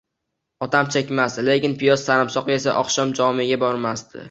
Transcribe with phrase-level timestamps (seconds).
[0.65, 4.19] Otam chekmasdi, lekin piyoz, sarimsoq yesa oqshom jomega bormasdi.